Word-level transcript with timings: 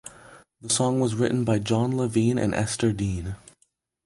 The 0.61 0.69
song 0.71 0.99
was 0.99 1.13
written 1.13 1.43
by 1.43 1.59
Jon 1.59 1.95
Levine 1.95 2.39
and 2.39 2.55
Ester 2.55 2.91
Dean. 2.91 3.35